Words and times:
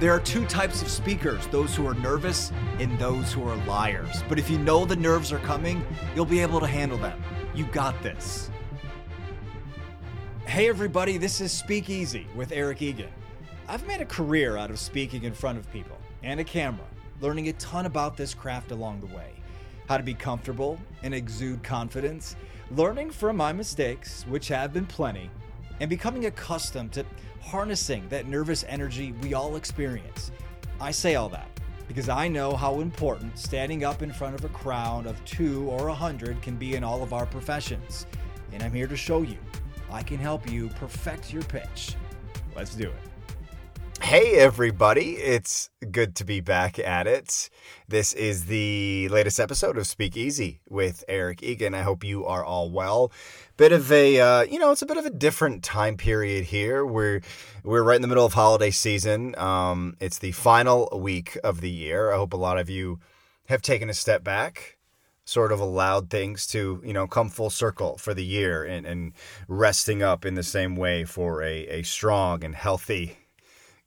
There 0.00 0.12
are 0.12 0.18
two 0.18 0.44
types 0.46 0.82
of 0.82 0.88
speakers 0.88 1.46
those 1.48 1.76
who 1.76 1.86
are 1.86 1.94
nervous 1.94 2.50
and 2.80 2.98
those 2.98 3.32
who 3.32 3.48
are 3.48 3.56
liars. 3.64 4.24
But 4.28 4.40
if 4.40 4.50
you 4.50 4.58
know 4.58 4.84
the 4.84 4.96
nerves 4.96 5.32
are 5.32 5.38
coming, 5.38 5.86
you'll 6.16 6.24
be 6.24 6.40
able 6.40 6.58
to 6.58 6.66
handle 6.66 6.98
them. 6.98 7.22
You 7.54 7.64
got 7.66 8.02
this. 8.02 8.50
Hey, 10.46 10.68
everybody, 10.68 11.16
this 11.16 11.40
is 11.40 11.52
Speak 11.52 11.88
Easy 11.88 12.26
with 12.34 12.50
Eric 12.50 12.82
Egan. 12.82 13.08
I've 13.68 13.86
made 13.86 14.00
a 14.00 14.06
career 14.06 14.56
out 14.56 14.70
of 14.70 14.80
speaking 14.80 15.22
in 15.22 15.32
front 15.32 15.58
of 15.58 15.72
people 15.72 15.96
and 16.24 16.40
a 16.40 16.44
camera, 16.44 16.86
learning 17.20 17.48
a 17.48 17.52
ton 17.54 17.86
about 17.86 18.16
this 18.16 18.34
craft 18.34 18.72
along 18.72 19.00
the 19.00 19.14
way. 19.14 19.30
How 19.88 19.96
to 19.96 20.02
be 20.02 20.14
comfortable 20.14 20.78
and 21.04 21.14
exude 21.14 21.62
confidence, 21.62 22.34
learning 22.72 23.12
from 23.12 23.36
my 23.36 23.52
mistakes, 23.52 24.24
which 24.28 24.48
have 24.48 24.72
been 24.72 24.86
plenty, 24.86 25.30
and 25.80 25.90
becoming 25.90 26.26
accustomed 26.26 26.92
to 26.92 27.04
harnessing 27.40 28.08
that 28.08 28.26
nervous 28.26 28.64
energy 28.68 29.12
we 29.22 29.34
all 29.34 29.56
experience. 29.56 30.32
I 30.80 30.90
say 30.90 31.14
all 31.14 31.28
that 31.30 31.48
because 31.88 32.08
I 32.08 32.28
know 32.28 32.56
how 32.56 32.80
important 32.80 33.38
standing 33.38 33.84
up 33.84 34.02
in 34.02 34.12
front 34.12 34.34
of 34.34 34.44
a 34.44 34.48
crowd 34.48 35.06
of 35.06 35.22
two 35.24 35.68
or 35.68 35.88
a 35.88 35.94
hundred 35.94 36.40
can 36.42 36.56
be 36.56 36.76
in 36.76 36.84
all 36.84 37.02
of 37.02 37.12
our 37.12 37.26
professions. 37.26 38.06
And 38.52 38.62
I'm 38.62 38.72
here 38.72 38.86
to 38.86 38.96
show 38.96 39.22
you 39.22 39.38
I 39.90 40.02
can 40.02 40.18
help 40.18 40.50
you 40.50 40.68
perfect 40.70 41.32
your 41.32 41.42
pitch. 41.42 41.94
Let's 42.56 42.74
do 42.74 42.88
it. 42.88 43.13
Hey, 44.04 44.34
everybody. 44.34 45.12
It's 45.12 45.70
good 45.90 46.14
to 46.16 46.26
be 46.26 46.40
back 46.40 46.78
at 46.78 47.06
it. 47.06 47.48
This 47.88 48.12
is 48.12 48.44
the 48.44 49.08
latest 49.08 49.40
episode 49.40 49.78
of 49.78 49.86
Speak 49.86 50.14
Easy 50.14 50.60
with 50.68 51.02
Eric 51.08 51.42
Egan. 51.42 51.74
I 51.74 51.80
hope 51.80 52.04
you 52.04 52.26
are 52.26 52.44
all 52.44 52.70
well. 52.70 53.10
Bit 53.56 53.72
of 53.72 53.90
a, 53.90 54.20
uh, 54.20 54.42
you 54.42 54.58
know, 54.58 54.72
it's 54.72 54.82
a 54.82 54.86
bit 54.86 54.98
of 54.98 55.06
a 55.06 55.10
different 55.10 55.64
time 55.64 55.96
period 55.96 56.44
here. 56.44 56.84
We're, 56.84 57.22
we're 57.62 57.82
right 57.82 57.96
in 57.96 58.02
the 58.02 58.08
middle 58.08 58.26
of 58.26 58.34
holiday 58.34 58.70
season. 58.70 59.34
Um, 59.38 59.96
it's 60.00 60.18
the 60.18 60.32
final 60.32 60.90
week 60.92 61.38
of 61.42 61.62
the 61.62 61.70
year. 61.70 62.12
I 62.12 62.18
hope 62.18 62.34
a 62.34 62.36
lot 62.36 62.58
of 62.58 62.68
you 62.68 63.00
have 63.46 63.62
taken 63.62 63.88
a 63.88 63.94
step 63.94 64.22
back, 64.22 64.76
sort 65.24 65.50
of 65.50 65.60
allowed 65.60 66.10
things 66.10 66.46
to, 66.48 66.82
you 66.84 66.92
know, 66.92 67.06
come 67.06 67.30
full 67.30 67.48
circle 67.48 67.96
for 67.96 68.12
the 68.12 68.24
year 68.24 68.64
and, 68.64 68.84
and 68.84 69.14
resting 69.48 70.02
up 70.02 70.26
in 70.26 70.34
the 70.34 70.42
same 70.42 70.76
way 70.76 71.06
for 71.06 71.42
a, 71.42 71.66
a 71.68 71.82
strong 71.84 72.44
and 72.44 72.54
healthy 72.54 73.16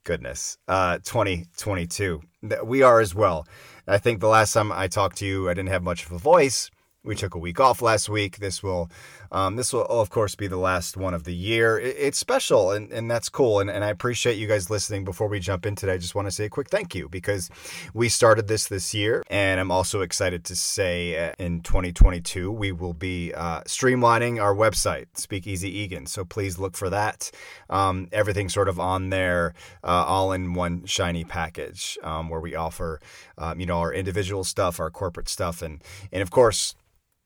goodness, 0.08 0.56
uh, 0.68 0.96
2022. 1.04 2.22
We 2.64 2.80
are 2.80 2.98
as 2.98 3.14
well. 3.14 3.46
I 3.86 3.98
think 3.98 4.20
the 4.20 4.26
last 4.28 4.54
time 4.54 4.72
I 4.72 4.88
talked 4.88 5.18
to 5.18 5.26
you, 5.26 5.50
I 5.50 5.52
didn't 5.52 5.68
have 5.68 5.82
much 5.82 6.06
of 6.06 6.12
a 6.12 6.18
voice. 6.18 6.70
We 7.04 7.14
took 7.14 7.36
a 7.36 7.38
week 7.38 7.60
off 7.60 7.80
last 7.80 8.08
week. 8.08 8.38
This 8.38 8.60
will, 8.60 8.90
um, 9.30 9.54
this 9.54 9.72
will 9.72 9.84
of 9.84 10.10
course 10.10 10.34
be 10.34 10.48
the 10.48 10.56
last 10.56 10.96
one 10.96 11.14
of 11.14 11.22
the 11.22 11.34
year. 11.34 11.78
It, 11.78 11.94
it's 11.96 12.18
special, 12.18 12.72
and, 12.72 12.90
and 12.92 13.08
that's 13.08 13.28
cool. 13.28 13.60
And, 13.60 13.70
and 13.70 13.84
I 13.84 13.88
appreciate 13.88 14.36
you 14.36 14.48
guys 14.48 14.68
listening. 14.68 15.04
Before 15.04 15.28
we 15.28 15.38
jump 15.38 15.64
in 15.64 15.76
today, 15.76 15.92
I 15.92 15.98
just 15.98 16.16
want 16.16 16.26
to 16.26 16.32
say 16.32 16.46
a 16.46 16.48
quick 16.48 16.70
thank 16.70 16.96
you 16.96 17.08
because 17.08 17.50
we 17.94 18.08
started 18.08 18.48
this 18.48 18.66
this 18.66 18.94
year, 18.94 19.22
and 19.30 19.60
I'm 19.60 19.70
also 19.70 20.00
excited 20.00 20.44
to 20.46 20.56
say 20.56 21.28
uh, 21.28 21.34
in 21.38 21.60
2022 21.60 22.50
we 22.50 22.72
will 22.72 22.94
be 22.94 23.32
uh, 23.32 23.60
streamlining 23.60 24.42
our 24.42 24.54
website, 24.54 25.06
Speakeasy 25.14 25.70
Egan. 25.78 26.06
So 26.06 26.24
please 26.24 26.58
look 26.58 26.76
for 26.76 26.90
that. 26.90 27.30
Um, 27.70 28.08
everything 28.10 28.48
sort 28.48 28.68
of 28.68 28.80
on 28.80 29.10
there, 29.10 29.54
uh, 29.84 30.04
all 30.04 30.32
in 30.32 30.52
one 30.52 30.84
shiny 30.84 31.22
package, 31.22 31.96
um, 32.02 32.28
where 32.28 32.40
we 32.40 32.56
offer, 32.56 33.00
um, 33.38 33.60
you 33.60 33.66
know, 33.66 33.78
our 33.78 33.92
individual 33.92 34.42
stuff, 34.42 34.80
our 34.80 34.90
corporate 34.90 35.28
stuff, 35.28 35.62
and 35.62 35.80
and 36.10 36.22
of 36.22 36.32
course 36.32 36.74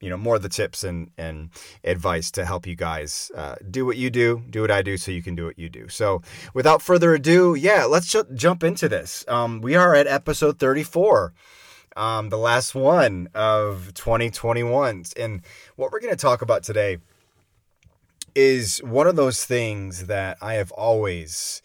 you 0.03 0.11
know 0.11 0.17
more 0.17 0.37
of 0.37 0.43
the 0.43 0.49
tips 0.49 0.85
and 0.85 1.11
and 1.17 1.51
advice 1.85 2.31
to 2.33 2.45
help 2.45 2.67
you 2.67 2.75
guys 2.75 3.31
uh, 3.37 3.55
do 3.71 3.87
what 3.87 3.97
you 3.97 4.11
do 4.11 4.43
do 4.51 4.61
what 4.61 4.71
i 4.71 4.83
do 4.83 4.97
so 4.99 5.11
you 5.11 5.23
can 5.23 5.35
do 5.35 5.47
what 5.47 5.59
you 5.59 5.69
do. 5.69 5.89
So 5.89 6.21
without 6.53 6.83
further 6.83 7.15
ado 7.15 7.55
yeah 7.55 7.85
let's 7.85 8.09
ju- 8.09 8.27
jump 8.35 8.65
into 8.65 8.89
this. 8.89 9.25
Um, 9.29 9.61
we 9.61 9.77
are 9.77 9.95
at 9.95 10.07
episode 10.07 10.59
34 10.59 11.33
um, 11.97 12.31
the 12.31 12.39
last 12.39 12.75
one 12.75 13.29
of 13.35 13.93
2021 13.95 15.05
and 15.17 15.43
what 15.77 15.93
we're 15.93 16.01
going 16.01 16.15
to 16.15 16.21
talk 16.21 16.43
about 16.43 16.63
today 16.63 16.99
is 18.35 18.79
one 18.79 19.07
of 19.07 19.15
those 19.15 19.45
things 19.45 20.07
that 20.07 20.39
i 20.41 20.55
have 20.55 20.73
always 20.73 21.61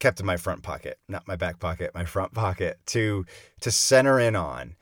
kept 0.00 0.18
in 0.18 0.26
my 0.26 0.36
front 0.36 0.64
pocket 0.64 0.98
not 1.08 1.28
my 1.28 1.36
back 1.36 1.60
pocket 1.60 1.92
my 1.94 2.04
front 2.04 2.34
pocket 2.34 2.78
to 2.86 3.24
to 3.60 3.70
center 3.70 4.18
in 4.18 4.34
on 4.34 4.74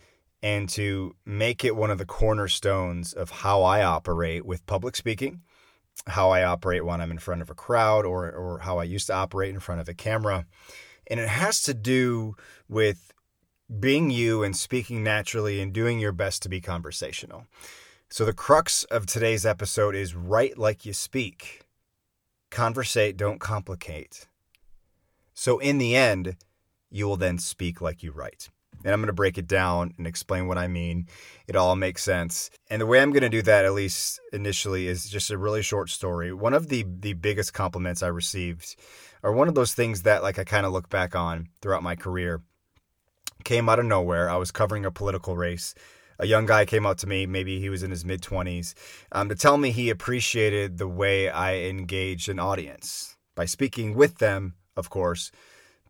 and 0.42 0.68
to 0.70 1.14
make 1.26 1.64
it 1.64 1.76
one 1.76 1.90
of 1.90 1.98
the 1.98 2.06
cornerstones 2.06 3.12
of 3.12 3.30
how 3.30 3.62
I 3.62 3.82
operate 3.82 4.46
with 4.46 4.66
public 4.66 4.96
speaking, 4.96 5.42
how 6.06 6.30
I 6.30 6.44
operate 6.44 6.84
when 6.84 7.00
I'm 7.00 7.10
in 7.10 7.18
front 7.18 7.42
of 7.42 7.50
a 7.50 7.54
crowd, 7.54 8.06
or, 8.06 8.30
or 8.30 8.60
how 8.60 8.78
I 8.78 8.84
used 8.84 9.08
to 9.08 9.14
operate 9.14 9.54
in 9.54 9.60
front 9.60 9.80
of 9.80 9.88
a 9.88 9.94
camera. 9.94 10.46
And 11.06 11.20
it 11.20 11.28
has 11.28 11.62
to 11.62 11.74
do 11.74 12.36
with 12.68 13.12
being 13.78 14.10
you 14.10 14.42
and 14.42 14.56
speaking 14.56 15.04
naturally 15.04 15.60
and 15.60 15.72
doing 15.72 15.98
your 15.98 16.12
best 16.12 16.42
to 16.42 16.48
be 16.48 16.60
conversational. 16.60 17.46
So, 18.08 18.24
the 18.24 18.32
crux 18.32 18.84
of 18.84 19.06
today's 19.06 19.46
episode 19.46 19.94
is 19.94 20.16
write 20.16 20.58
like 20.58 20.84
you 20.84 20.92
speak, 20.92 21.60
conversate, 22.50 23.16
don't 23.16 23.38
complicate. 23.38 24.26
So, 25.32 25.58
in 25.58 25.78
the 25.78 25.94
end, 25.94 26.36
you 26.90 27.06
will 27.06 27.16
then 27.16 27.38
speak 27.38 27.80
like 27.80 28.02
you 28.02 28.10
write 28.10 28.48
and 28.84 28.92
I'm 28.92 29.00
going 29.00 29.08
to 29.08 29.12
break 29.12 29.38
it 29.38 29.46
down 29.46 29.94
and 29.98 30.06
explain 30.06 30.46
what 30.46 30.58
I 30.58 30.66
mean. 30.66 31.06
It 31.46 31.56
all 31.56 31.76
makes 31.76 32.02
sense. 32.02 32.50
And 32.70 32.80
the 32.80 32.86
way 32.86 33.00
I'm 33.00 33.12
going 33.12 33.22
to 33.22 33.28
do 33.28 33.42
that, 33.42 33.64
at 33.64 33.74
least 33.74 34.20
initially, 34.32 34.86
is 34.86 35.08
just 35.08 35.30
a 35.30 35.38
really 35.38 35.62
short 35.62 35.90
story. 35.90 36.32
One 36.32 36.54
of 36.54 36.68
the 36.68 36.86
the 36.88 37.12
biggest 37.14 37.52
compliments 37.52 38.02
I 38.02 38.08
received, 38.08 38.76
or 39.22 39.32
one 39.32 39.48
of 39.48 39.54
those 39.54 39.74
things 39.74 40.02
that 40.02 40.22
like 40.22 40.38
I 40.38 40.44
kind 40.44 40.66
of 40.66 40.72
look 40.72 40.88
back 40.88 41.14
on 41.14 41.48
throughout 41.60 41.82
my 41.82 41.96
career, 41.96 42.42
came 43.44 43.68
out 43.68 43.78
of 43.78 43.84
nowhere. 43.84 44.30
I 44.30 44.36
was 44.36 44.50
covering 44.50 44.84
a 44.84 44.90
political 44.90 45.36
race. 45.36 45.74
A 46.18 46.26
young 46.26 46.44
guy 46.44 46.66
came 46.66 46.84
out 46.84 46.98
to 46.98 47.06
me, 47.06 47.24
maybe 47.24 47.60
he 47.60 47.70
was 47.70 47.82
in 47.82 47.90
his 47.90 48.04
mid 48.04 48.20
20s, 48.20 48.74
um, 49.10 49.30
to 49.30 49.34
tell 49.34 49.56
me 49.56 49.70
he 49.70 49.88
appreciated 49.88 50.76
the 50.76 50.86
way 50.86 51.30
I 51.30 51.54
engaged 51.60 52.28
an 52.28 52.38
audience 52.38 53.16
by 53.34 53.46
speaking 53.46 53.94
with 53.94 54.18
them, 54.18 54.54
of 54.76 54.90
course, 54.90 55.32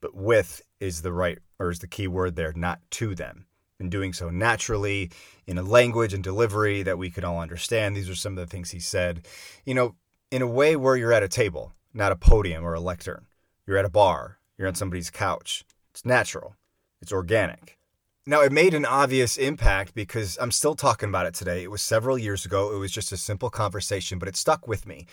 but 0.00 0.14
with 0.14 0.62
is 0.80 1.02
the 1.02 1.12
right 1.12 1.38
or 1.58 1.70
is 1.70 1.80
the 1.80 1.86
key 1.86 2.08
word 2.08 2.36
there, 2.36 2.52
not 2.54 2.80
to 2.90 3.14
them. 3.14 3.46
And 3.78 3.90
doing 3.90 4.12
so 4.12 4.28
naturally 4.28 5.10
in 5.46 5.56
a 5.56 5.62
language 5.62 6.12
and 6.12 6.22
delivery 6.22 6.82
that 6.82 6.98
we 6.98 7.10
could 7.10 7.24
all 7.24 7.38
understand. 7.38 7.96
These 7.96 8.10
are 8.10 8.14
some 8.14 8.36
of 8.36 8.38
the 8.38 8.50
things 8.50 8.72
he 8.72 8.80
said. 8.80 9.26
You 9.64 9.72
know, 9.72 9.94
in 10.30 10.42
a 10.42 10.46
way 10.46 10.76
where 10.76 10.96
you're 10.96 11.14
at 11.14 11.22
a 11.22 11.28
table, 11.28 11.72
not 11.94 12.12
a 12.12 12.16
podium 12.16 12.62
or 12.62 12.74
a 12.74 12.80
lectern. 12.80 13.26
You're 13.66 13.78
at 13.78 13.86
a 13.86 13.90
bar, 13.90 14.38
you're 14.58 14.68
on 14.68 14.74
somebody's 14.74 15.10
couch. 15.10 15.64
It's 15.92 16.04
natural, 16.04 16.56
it's 17.00 17.12
organic. 17.12 17.78
Now, 18.26 18.42
it 18.42 18.52
made 18.52 18.74
an 18.74 18.84
obvious 18.84 19.38
impact 19.38 19.94
because 19.94 20.36
I'm 20.38 20.50
still 20.50 20.74
talking 20.74 21.08
about 21.08 21.24
it 21.24 21.34
today. 21.34 21.62
It 21.62 21.70
was 21.70 21.80
several 21.80 22.18
years 22.18 22.44
ago. 22.44 22.74
It 22.74 22.78
was 22.78 22.92
just 22.92 23.12
a 23.12 23.16
simple 23.16 23.48
conversation, 23.48 24.18
but 24.18 24.28
it 24.28 24.36
stuck 24.36 24.68
with 24.68 24.86
me 24.86 25.06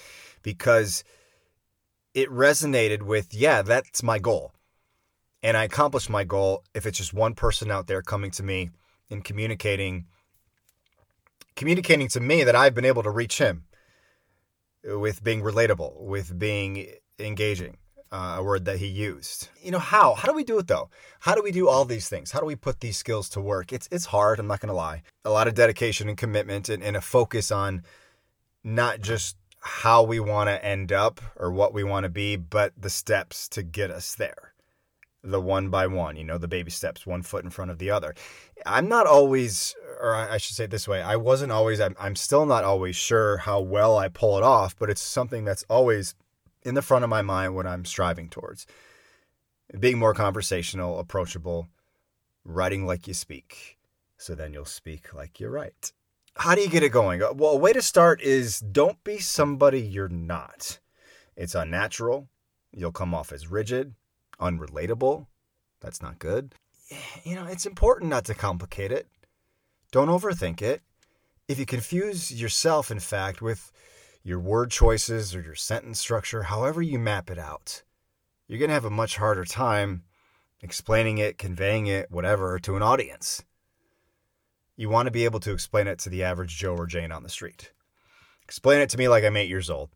because 0.44 1.06
it 2.14 2.30
resonated 2.30 3.04
with, 3.04 3.34
yeah, 3.34 3.62
that's 3.62 4.04
my 4.04 4.20
goal 4.20 4.52
and 5.44 5.56
I 5.56 5.64
accomplish 5.64 6.10
my 6.10 6.24
goal 6.24 6.64
if 6.74 6.86
it's 6.86 6.98
just 6.98 7.14
one 7.14 7.36
person 7.36 7.72
out 7.72 7.88
there 7.88 8.02
coming 8.02 8.32
to 8.32 8.44
me 8.44 8.72
and 9.10 9.24
communicating 9.24 10.06
communicating 11.56 12.08
to 12.08 12.20
me 12.20 12.44
that 12.44 12.56
I've 12.56 12.76
been 12.76 12.86
able 12.86 13.04
to 13.04 13.10
reach 13.10 13.40
him 13.40 13.66
with 14.84 15.24
being 15.24 15.42
relatable, 15.42 16.00
with 16.00 16.38
being 16.38 16.88
engaging, 17.20 17.78
uh, 18.12 18.36
a 18.38 18.44
word 18.44 18.66
that 18.66 18.78
he 18.78 18.86
used. 18.86 19.50
You 19.62 19.72
know 19.72 19.80
how? 19.80 20.14
How 20.14 20.28
do 20.28 20.34
we 20.34 20.44
do 20.44 20.60
it 20.60 20.68
though? 20.68 20.90
How 21.20 21.36
do 21.36 21.44
we 21.44 21.52
do 21.52 21.68
all 21.68 21.84
these 21.84 22.08
things? 22.08 22.32
How 22.32 22.40
do 22.40 22.46
we 22.46 22.56
put 22.56 22.80
these 22.80 22.98
skills 22.98 23.28
to 23.30 23.42
work? 23.42 23.74
It's 23.74 23.88
it's 23.92 24.06
hard. 24.06 24.40
I'm 24.40 24.48
not 24.48 24.60
going 24.60 24.70
to 24.70 24.76
lie. 24.76 25.02
A 25.26 25.30
lot 25.30 25.48
of 25.48 25.56
dedication 25.56 26.08
and 26.08 26.18
commitment, 26.18 26.70
and, 26.70 26.84
and 26.84 26.96
a 26.96 27.02
focus 27.02 27.52
on 27.52 27.84
not 28.64 29.02
just 29.02 29.36
how 29.60 30.04
we 30.04 30.20
want 30.20 30.50
to 30.50 30.64
end 30.64 30.92
up 30.92 31.20
or 31.36 31.52
what 31.52 31.74
we 31.74 31.84
want 31.84 32.04
to 32.04 32.10
be, 32.10 32.36
but 32.36 32.74
the 32.78 32.90
steps 32.90 33.50
to 33.50 33.64
get 33.64 33.92
us 33.92 34.16
there 34.16 34.54
the 35.28 35.42
one 35.42 35.70
by 35.70 35.88
one, 35.88 36.16
you 36.16 36.24
know, 36.24 36.38
the 36.38 36.48
baby 36.48 36.72
steps, 36.72 37.06
one 37.06 37.22
foot 37.22 37.44
in 37.44 37.50
front 37.50 37.70
of 37.70 37.80
the 37.80 37.92
other. 37.92 38.16
I'm 38.66 38.88
not 38.88 39.06
always, 39.06 39.76
or 40.02 40.16
I 40.16 40.38
should 40.38 40.56
say 40.56 40.64
it 40.66 40.72
this 40.72 40.88
way, 40.88 41.02
I 41.02 41.18
wasn't 41.18 41.52
always, 41.52 41.80
I'm, 41.80 41.96
I'm 42.00 42.16
still 42.16 42.46
not 42.46 42.64
always 42.64 42.96
sure 42.96 43.38
how 43.38 43.60
well 43.60 43.98
I 43.98 44.08
pull 44.08 44.38
it 44.38 44.44
off, 44.44 44.76
but 44.78 44.90
it's 44.90 45.02
something 45.02 45.44
that's 45.44 45.66
always 45.70 46.16
in 46.64 46.76
the 46.76 46.82
front 46.82 47.04
of 47.04 47.10
my 47.10 47.22
mind 47.22 47.56
what 47.56 47.68
I'm 47.68 47.86
striving 47.86 48.30
towards. 48.30 48.66
Being 49.78 50.00
more 50.00 50.14
conversational, 50.14 50.98
approachable, 50.98 51.68
writing 52.46 52.86
like 52.86 53.08
you 53.08 53.14
speak. 53.14 53.78
So 54.18 54.34
then 54.34 54.54
you'll 54.54 54.66
speak 54.66 55.14
like 55.14 55.40
you 55.40 55.50
write. 55.50 55.92
How 56.36 56.56
do 56.56 56.62
you 56.62 56.70
get 56.70 56.84
it 56.84 56.90
going? 56.90 57.22
Uh, 57.22 57.34
well, 57.34 57.52
a 57.52 57.58
way 57.58 57.74
to 57.74 57.82
start 57.82 58.22
is 58.22 58.60
don't 58.60 59.04
be 59.04 59.20
somebody 59.20 59.82
you're 59.82 60.08
not. 60.08 60.80
It's 61.36 61.56
unnatural. 61.56 62.30
You'll 62.72 62.92
come 62.92 63.14
off 63.14 63.32
as 63.32 63.52
rigid 63.52 63.94
unrelatable. 64.40 65.28
That's 65.80 66.02
not 66.02 66.20
good. 66.20 66.54
You 67.24 67.36
know, 67.36 67.46
it's 67.46 67.66
important 67.66 68.10
not 68.10 68.26
to 68.26 68.34
complicate 68.34 68.92
it. 68.92 69.08
Don't 69.92 70.10
overthink 70.10 70.62
it. 70.62 70.82
If 71.48 71.60
you 71.60 71.66
confuse 71.66 72.32
yourself, 72.32 72.92
in 72.92 73.00
fact, 73.00 73.42
with 73.42 73.72
your 74.24 74.40
word 74.40 74.72
choices 74.72 75.34
or 75.34 75.42
your 75.42 75.56
sentence 75.56 76.00
structure, 76.00 76.44
however 76.44 76.82
you 76.82 77.00
map 77.00 77.30
it 77.30 77.40
out, 77.40 77.84
you're 78.48 78.60
going 78.60 78.70
to 78.70 78.74
have 78.74 78.86
a 78.86 78.90
much 78.90 79.18
harder 79.18 79.46
time 79.46 80.04
explaining 80.62 81.18
it, 81.18 81.38
conveying 81.38 81.88
it, 81.88 82.12
whatever, 82.12 82.60
to 82.60 82.76
an 82.76 82.82
audience. 82.82 83.44
You 84.76 84.90
want 84.90 85.08
to 85.08 85.12
be 85.12 85.26
able 85.26 85.40
to 85.42 85.54
explain 85.54 85.88
it 85.88 86.00
to 86.00 86.10
the 86.10 86.24
average 86.24 86.58
Joe 86.58 86.76
or 86.76 86.86
Jane 86.86 87.12
on 87.12 87.24
the 87.24 87.30
street. 87.30 87.72
Explain 88.44 88.82
it 88.82 88.90
to 88.92 88.98
me 88.98 89.08
like 89.08 89.24
I'm 89.24 89.38
eight 89.38 89.50
years 89.50 89.70
old. 89.70 89.90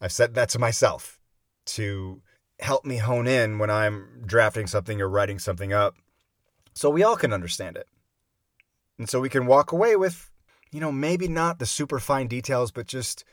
I've 0.00 0.12
said 0.12 0.34
that 0.34 0.50
to 0.50 0.58
myself 0.58 1.18
to 1.66 2.22
help 2.60 2.84
me 2.84 2.98
hone 2.98 3.26
in 3.26 3.58
when 3.58 3.70
I'm 3.70 4.22
drafting 4.24 4.66
something 4.66 5.00
or 5.00 5.08
writing 5.08 5.38
something 5.38 5.72
up 5.72 5.96
so 6.72 6.90
we 6.90 7.02
all 7.02 7.16
can 7.16 7.32
understand 7.32 7.76
it. 7.76 7.88
And 8.98 9.08
so 9.08 9.20
we 9.20 9.28
can 9.28 9.46
walk 9.46 9.72
away 9.72 9.96
with, 9.96 10.30
you 10.70 10.80
know, 10.80 10.92
maybe 10.92 11.28
not 11.28 11.58
the 11.58 11.66
super 11.66 11.98
fine 11.98 12.28
details, 12.28 12.70
but 12.70 12.86
just 12.86 13.24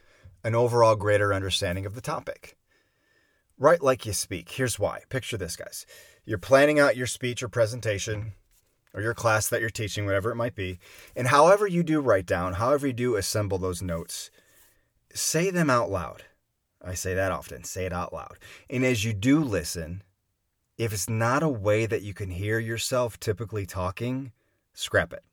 an 0.44 0.56
overall 0.56 0.95
greater 0.95 1.33
understanding 1.33 1.85
of 1.85 1.94
the 1.94 2.01
topic. 2.01 2.57
Write 3.57 3.83
like 3.83 4.06
you 4.06 4.13
speak. 4.13 4.50
Here's 4.50 4.79
why. 4.79 5.01
Picture 5.09 5.38
this, 5.38 5.56
guys. 5.56 5.85
You're 6.25 6.39
planning 6.39 6.79
out 6.79 6.97
your 6.97 7.07
speech 7.07 7.44
or 7.44 7.47
presentation 7.47 8.33
or 8.94 9.01
your 9.01 9.13
class 9.13 9.47
that 9.50 9.62
you're 9.62 9.69
teaching, 9.69 10.06
whatever 10.06 10.31
it 10.31 10.35
might 10.35 10.56
be. 10.56 10.79
And 11.15 11.27
however 11.27 11.67
you 11.67 11.83
do 11.83 12.01
write 12.01 12.25
down, 12.25 12.53
however 12.53 12.88
you 12.88 12.94
do 12.94 13.15
assemble 13.15 13.57
those 13.57 13.81
notes, 13.81 14.31
say 15.13 15.51
them 15.51 15.69
out 15.69 15.91
loud. 15.91 16.24
I 16.83 16.94
say 16.94 17.13
that 17.13 17.31
often. 17.31 17.63
Say 17.63 17.86
it 17.86 17.94
out 17.94 18.13
loud. 18.13 18.38
And 18.69 18.83
as 18.83 19.06
you 19.06 19.13
do 19.13 19.44
listen, 19.44 20.04
if 20.78 20.94
it's 20.94 21.10
not 21.10 21.44
a 21.44 21.50
way 21.50 21.86
that 21.86 22.01
you 22.01 22.13
can 22.13 22.30
hear 22.30 22.60
yourself 22.60 23.19
typically 23.19 23.66
talking, 23.66 24.31
scrap 24.74 25.13
it. 25.13 25.24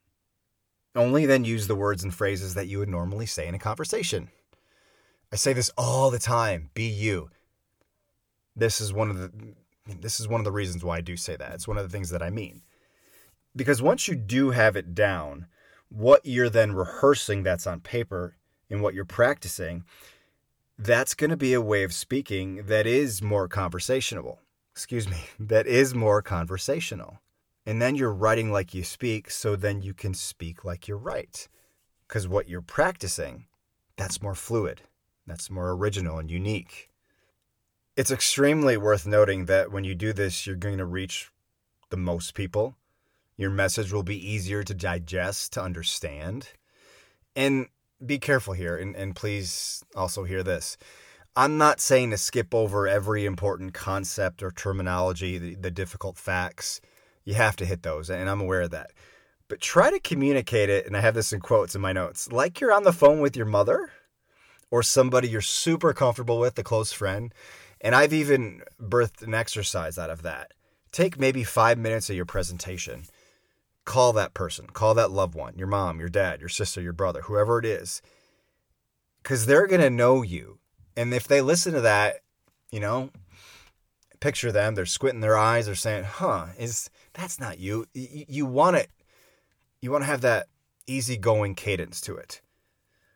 Only 0.94 1.26
then 1.26 1.44
use 1.44 1.66
the 1.66 1.76
words 1.76 2.02
and 2.02 2.14
phrases 2.14 2.54
that 2.54 2.66
you 2.66 2.78
would 2.78 2.88
normally 2.88 3.26
say 3.26 3.46
in 3.46 3.54
a 3.54 3.58
conversation. 3.58 4.28
I 5.32 5.36
say 5.36 5.52
this 5.52 5.70
all 5.76 6.10
the 6.10 6.18
time 6.18 6.70
be 6.74 6.86
you. 6.86 7.30
This 8.56 8.80
is 8.80 8.92
one 8.92 9.10
of 9.10 9.18
the 9.18 9.30
this 10.00 10.20
is 10.20 10.28
one 10.28 10.40
of 10.40 10.44
the 10.44 10.52
reasons 10.52 10.84
why 10.84 10.98
I 10.98 11.00
do 11.00 11.16
say 11.16 11.36
that. 11.36 11.54
It's 11.54 11.68
one 11.68 11.78
of 11.78 11.84
the 11.84 11.88
things 11.88 12.10
that 12.10 12.22
I 12.22 12.28
mean. 12.28 12.62
Because 13.56 13.80
once 13.80 14.06
you 14.06 14.14
do 14.14 14.50
have 14.50 14.76
it 14.76 14.94
down, 14.94 15.46
what 15.88 16.20
you're 16.24 16.50
then 16.50 16.72
rehearsing 16.72 17.42
that's 17.42 17.66
on 17.66 17.80
paper 17.80 18.36
and 18.68 18.82
what 18.82 18.92
you're 18.92 19.06
practicing, 19.06 19.84
that's 20.78 21.14
going 21.14 21.30
to 21.30 21.36
be 21.36 21.52
a 21.54 21.60
way 21.60 21.82
of 21.82 21.92
speaking 21.92 22.66
that 22.66 22.86
is 22.86 23.20
more 23.20 23.48
conversational. 23.48 24.40
Excuse 24.72 25.08
me, 25.08 25.18
that 25.40 25.66
is 25.66 25.94
more 25.94 26.22
conversational. 26.22 27.20
And 27.66 27.82
then 27.82 27.96
you're 27.96 28.14
writing 28.14 28.50
like 28.50 28.72
you 28.72 28.84
speak, 28.84 29.30
so 29.30 29.56
then 29.56 29.82
you 29.82 29.92
can 29.92 30.14
speak 30.14 30.64
like 30.64 30.88
you 30.88 30.96
write. 30.96 31.48
Because 32.06 32.26
what 32.26 32.48
you're 32.48 32.62
practicing, 32.62 33.46
that's 33.96 34.22
more 34.22 34.34
fluid, 34.34 34.82
that's 35.26 35.50
more 35.50 35.72
original 35.72 36.18
and 36.18 36.30
unique. 36.30 36.88
It's 37.96 38.10
extremely 38.10 38.76
worth 38.76 39.06
noting 39.06 39.46
that 39.46 39.72
when 39.72 39.84
you 39.84 39.94
do 39.94 40.12
this, 40.12 40.46
you're 40.46 40.56
going 40.56 40.78
to 40.78 40.86
reach 40.86 41.30
the 41.90 41.96
most 41.96 42.34
people. 42.34 42.76
Your 43.36 43.50
message 43.50 43.92
will 43.92 44.04
be 44.04 44.30
easier 44.30 44.62
to 44.62 44.74
digest, 44.74 45.52
to 45.54 45.62
understand. 45.62 46.50
And 47.36 47.66
be 48.04 48.18
careful 48.18 48.54
here, 48.54 48.76
and, 48.76 48.94
and 48.96 49.14
please 49.14 49.84
also 49.94 50.24
hear 50.24 50.42
this. 50.42 50.76
I'm 51.36 51.58
not 51.58 51.80
saying 51.80 52.10
to 52.10 52.16
skip 52.16 52.54
over 52.54 52.88
every 52.88 53.24
important 53.24 53.74
concept 53.74 54.42
or 54.42 54.50
terminology, 54.50 55.38
the, 55.38 55.54
the 55.54 55.70
difficult 55.70 56.16
facts. 56.16 56.80
You 57.24 57.34
have 57.34 57.56
to 57.56 57.66
hit 57.66 57.82
those, 57.82 58.10
and 58.10 58.28
I'm 58.28 58.40
aware 58.40 58.62
of 58.62 58.70
that. 58.70 58.90
But 59.48 59.60
try 59.60 59.90
to 59.90 60.00
communicate 60.00 60.68
it, 60.68 60.86
and 60.86 60.96
I 60.96 61.00
have 61.00 61.14
this 61.14 61.32
in 61.32 61.40
quotes 61.40 61.74
in 61.74 61.80
my 61.80 61.92
notes, 61.92 62.30
like 62.32 62.60
you're 62.60 62.72
on 62.72 62.84
the 62.84 62.92
phone 62.92 63.20
with 63.20 63.36
your 63.36 63.46
mother 63.46 63.90
or 64.70 64.82
somebody 64.82 65.28
you're 65.28 65.40
super 65.40 65.92
comfortable 65.92 66.38
with, 66.38 66.58
a 66.58 66.62
close 66.62 66.92
friend. 66.92 67.32
And 67.80 67.94
I've 67.94 68.12
even 68.12 68.62
birthed 68.80 69.22
an 69.22 69.34
exercise 69.34 69.98
out 69.98 70.10
of 70.10 70.22
that. 70.22 70.52
Take 70.92 71.18
maybe 71.18 71.44
five 71.44 71.78
minutes 71.78 72.10
of 72.10 72.16
your 72.16 72.24
presentation 72.24 73.04
call 73.88 74.12
that 74.12 74.34
person, 74.34 74.66
call 74.66 74.92
that 74.92 75.10
loved 75.10 75.34
one, 75.34 75.56
your 75.56 75.66
mom, 75.66 75.98
your 75.98 76.10
dad, 76.10 76.40
your 76.40 76.48
sister, 76.50 76.78
your 76.82 76.92
brother, 76.92 77.22
whoever 77.22 77.58
it 77.58 77.64
is, 77.64 78.02
because 79.22 79.46
they're 79.46 79.66
going 79.66 79.80
to 79.80 79.88
know 79.88 80.20
you. 80.20 80.58
And 80.94 81.14
if 81.14 81.26
they 81.26 81.40
listen 81.40 81.72
to 81.72 81.80
that, 81.80 82.16
you 82.70 82.80
know, 82.80 83.08
picture 84.20 84.52
them, 84.52 84.74
they're 84.74 84.84
squinting 84.84 85.22
their 85.22 85.38
eyes, 85.38 85.64
they're 85.64 85.74
saying, 85.74 86.04
huh, 86.04 86.48
is 86.58 86.90
that's 87.14 87.40
not 87.40 87.60
you. 87.60 87.86
You, 87.94 88.26
you 88.28 88.46
want 88.46 88.76
it, 88.76 88.90
you 89.80 89.90
want 89.90 90.02
to 90.02 90.08
have 90.08 90.20
that 90.20 90.48
easygoing 90.86 91.54
cadence 91.54 92.02
to 92.02 92.14
it. 92.14 92.42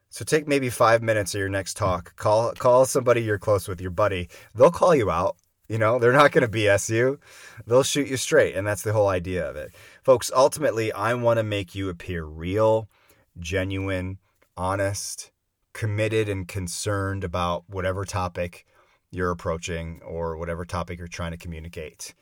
So 0.09 0.25
take 0.25 0.49
maybe 0.49 0.71
five 0.71 1.03
minutes 1.03 1.35
of 1.35 1.39
your 1.39 1.51
next 1.51 1.77
talk. 1.77 2.17
Call 2.17 2.53
call 2.53 2.87
somebody 2.87 3.23
you're 3.23 3.39
close 3.39 3.69
with, 3.69 3.83
your 3.83 3.91
buddy. 3.91 4.31
They'll 4.55 4.71
call 4.71 4.95
you 4.95 5.11
out. 5.11 5.37
You 5.73 5.79
know, 5.79 5.99
they're 5.99 6.13
not 6.13 6.33
going 6.33 6.47
to 6.47 6.55
BS 6.55 6.91
you. 6.91 7.19
They'll 7.67 7.83
shoot 7.83 8.07
you 8.07 8.19
straight. 8.19 8.55
And 8.55 8.67
that's 8.67 8.83
the 8.83 8.93
whole 8.93 9.09
idea 9.09 9.49
of 9.49 9.57
it. 9.57 9.73
Folks, 10.03 10.31
ultimately, 10.37 10.93
I 10.93 11.15
want 11.15 11.39
to 11.39 11.43
make 11.43 11.75
you 11.75 11.89
appear 11.89 12.25
real, 12.25 12.91
genuine, 13.39 14.19
honest, 14.55 15.31
committed, 15.73 16.29
and 16.29 16.47
concerned 16.47 17.25
about 17.25 17.65
whatever 17.69 18.05
topic 18.05 18.67
you're 19.11 19.31
approaching 19.31 20.03
or 20.05 20.37
whatever 20.37 20.67
topic 20.67 20.99
you're 20.99 21.09
trying 21.09 21.33
to 21.33 21.39
communicate. 21.39 22.13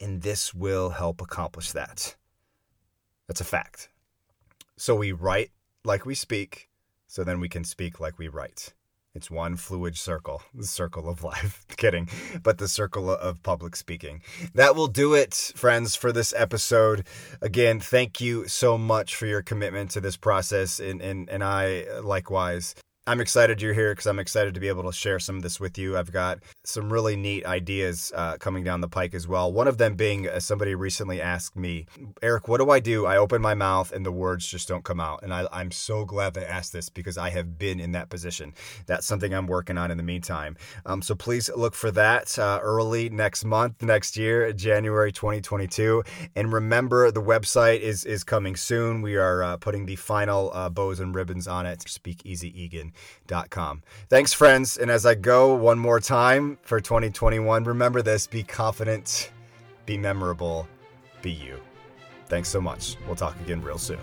And 0.00 0.22
this 0.22 0.52
will 0.52 0.90
help 0.90 1.20
accomplish 1.20 1.70
that. 1.70 2.16
That's 3.28 3.40
a 3.40 3.44
fact. 3.44 3.90
So 4.76 4.96
we 4.96 5.12
write 5.12 5.52
like 5.84 6.04
we 6.04 6.16
speak, 6.16 6.68
so 7.06 7.22
then 7.22 7.38
we 7.38 7.48
can 7.48 7.62
speak 7.62 8.00
like 8.00 8.18
we 8.18 8.26
write. 8.26 8.72
It's 9.14 9.30
one 9.30 9.56
fluid 9.56 9.98
circle, 9.98 10.42
the 10.54 10.64
circle 10.64 11.06
of 11.06 11.22
life. 11.22 11.66
Kidding, 11.76 12.08
but 12.42 12.56
the 12.56 12.66
circle 12.66 13.10
of 13.10 13.42
public 13.42 13.76
speaking. 13.76 14.22
That 14.54 14.74
will 14.74 14.86
do 14.86 15.12
it, 15.12 15.34
friends, 15.54 15.94
for 15.94 16.12
this 16.12 16.32
episode. 16.34 17.04
Again, 17.42 17.78
thank 17.78 18.22
you 18.22 18.48
so 18.48 18.78
much 18.78 19.14
for 19.14 19.26
your 19.26 19.42
commitment 19.42 19.90
to 19.90 20.00
this 20.00 20.16
process, 20.16 20.80
and 20.80 21.02
and, 21.02 21.28
and 21.28 21.44
I 21.44 21.84
likewise. 22.00 22.74
I'm 23.04 23.20
excited 23.20 23.60
you're 23.60 23.74
here 23.74 23.90
because 23.90 24.06
I'm 24.06 24.20
excited 24.20 24.54
to 24.54 24.60
be 24.60 24.68
able 24.68 24.84
to 24.84 24.92
share 24.92 25.18
some 25.18 25.34
of 25.34 25.42
this 25.42 25.58
with 25.58 25.76
you. 25.76 25.98
I've 25.98 26.12
got 26.12 26.38
some 26.62 26.92
really 26.92 27.16
neat 27.16 27.44
ideas 27.44 28.12
uh, 28.14 28.36
coming 28.36 28.62
down 28.62 28.80
the 28.80 28.86
pike 28.86 29.12
as 29.12 29.26
well. 29.26 29.52
One 29.52 29.66
of 29.66 29.76
them 29.76 29.96
being 29.96 30.28
uh, 30.28 30.38
somebody 30.38 30.76
recently 30.76 31.20
asked 31.20 31.56
me, 31.56 31.86
Eric, 32.22 32.46
what 32.46 32.58
do 32.58 32.70
I 32.70 32.78
do? 32.78 33.04
I 33.04 33.16
open 33.16 33.42
my 33.42 33.54
mouth 33.54 33.90
and 33.90 34.06
the 34.06 34.12
words 34.12 34.46
just 34.46 34.68
don't 34.68 34.84
come 34.84 35.00
out. 35.00 35.24
And 35.24 35.34
I, 35.34 35.48
am 35.52 35.72
so 35.72 36.04
glad 36.04 36.34
they 36.34 36.46
asked 36.46 36.72
this 36.72 36.88
because 36.90 37.18
I 37.18 37.30
have 37.30 37.58
been 37.58 37.80
in 37.80 37.90
that 37.90 38.08
position. 38.08 38.54
That's 38.86 39.04
something 39.04 39.34
I'm 39.34 39.48
working 39.48 39.78
on 39.78 39.90
in 39.90 39.96
the 39.96 40.04
meantime. 40.04 40.56
Um, 40.86 41.02
so 41.02 41.16
please 41.16 41.50
look 41.56 41.74
for 41.74 41.90
that 41.90 42.38
uh, 42.38 42.60
early 42.62 43.10
next 43.10 43.44
month, 43.44 43.82
next 43.82 44.16
year, 44.16 44.52
January 44.52 45.10
2022. 45.10 46.04
And 46.36 46.52
remember, 46.52 47.10
the 47.10 47.20
website 47.20 47.80
is 47.80 48.04
is 48.04 48.22
coming 48.22 48.54
soon. 48.54 49.02
We 49.02 49.16
are 49.16 49.42
uh, 49.42 49.56
putting 49.56 49.86
the 49.86 49.96
final 49.96 50.52
uh, 50.54 50.68
bows 50.68 51.00
and 51.00 51.12
ribbons 51.12 51.48
on 51.48 51.66
it. 51.66 51.82
SpeakEasyEgan.com. 53.32 53.82
Thanks, 54.08 54.32
friends. 54.32 54.76
And 54.76 54.90
as 54.90 55.06
I 55.06 55.14
go 55.14 55.54
one 55.54 55.78
more 55.78 56.00
time 56.00 56.58
for 56.62 56.80
2021, 56.80 57.64
remember 57.64 58.02
this 58.02 58.26
be 58.26 58.42
confident, 58.42 59.30
be 59.86 59.96
memorable, 59.96 60.68
be 61.20 61.30
you. 61.30 61.60
Thanks 62.26 62.48
so 62.48 62.60
much. 62.60 62.96
We'll 63.06 63.16
talk 63.16 63.38
again 63.40 63.62
real 63.62 63.78
soon. 63.78 64.00